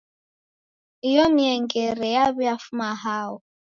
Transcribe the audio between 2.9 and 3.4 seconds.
hao?